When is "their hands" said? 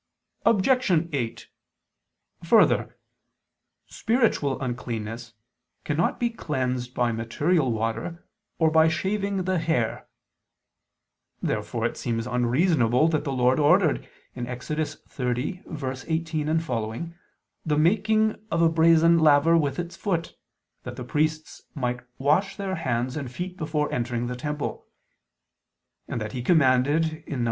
22.55-23.15